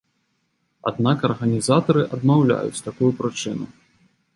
Аднак 0.91 1.27
арганізатары 1.29 2.09
адмаўляюць 2.19 2.83
такую 2.91 3.11
прычыну. 3.23 3.65